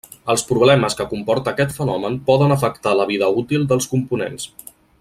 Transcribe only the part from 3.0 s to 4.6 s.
la vida útil dels components.